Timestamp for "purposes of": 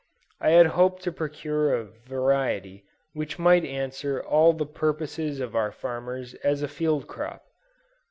4.65-5.55